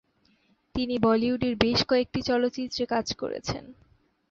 তিনি 0.75 0.95
বলিউডের 0.99 1.53
বেশ 1.55 1.79
কয়েকটি 1.83 2.19
চলচ্চিত্রে 2.21 2.83
কাজ 2.85 3.07
করছেন। 3.13 3.63